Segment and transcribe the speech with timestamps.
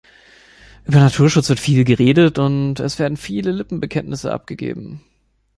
[0.85, 5.01] Über Naturschutz wird viel geredet, und es werden viele Lippenbekenntnisse abgegeben.